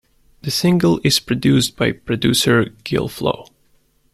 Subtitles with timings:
[0.41, 3.47] The single is produced by producer Gilflo.